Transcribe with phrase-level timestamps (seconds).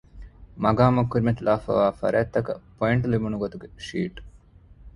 [0.63, 4.19] މަޤާމަށް ކުރިމަތިލާފައިވާ ފަރާތްތަކަށް ޕޮއިންޓް ލިބުނުގޮތުގެ ޝީޓް